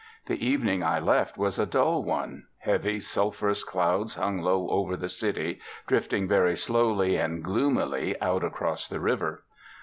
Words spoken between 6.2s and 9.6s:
very slowly and gloomily out across the river.